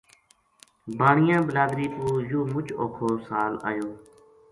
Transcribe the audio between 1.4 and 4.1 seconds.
بلادری پو یوہ مُچ اوکھو سال آیو